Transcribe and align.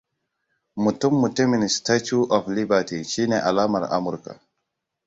Mutum-mutumin 0.83 1.67
Statue 1.69 2.25
of 2.35 2.47
Liberty 2.55 2.99
shine 3.11 3.37
alamar 3.49 3.83
Amurka. 3.97 4.33